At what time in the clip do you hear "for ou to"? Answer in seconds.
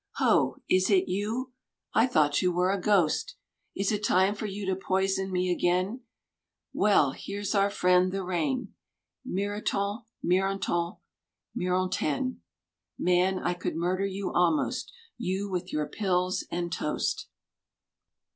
4.33-4.75